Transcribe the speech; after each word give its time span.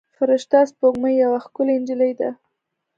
فرشته 0.17 0.59
سپوږمۍ 0.69 1.13
یوه 1.23 1.39
ښکلې 1.45 1.75
نجلۍ 1.81 2.11
ده. 2.19 2.29